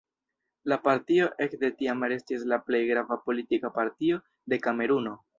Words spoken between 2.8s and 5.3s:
grava politika partio de Kameruno.